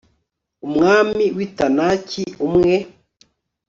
umwami 0.67 1.25
w'i 1.35 1.47
tanaki, 1.57 2.23
umwe 2.47 2.75